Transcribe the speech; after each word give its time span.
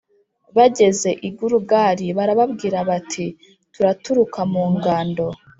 Bageze 0.55 1.09
i 1.27 1.29
Gilugali 1.37 2.05
barababwira 2.17 2.77
bati 2.89 3.25
Turaturuka 3.73 4.41
mu 4.53 4.63
ngando 4.73 5.25